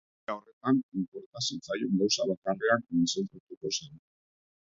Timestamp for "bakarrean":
2.31-2.85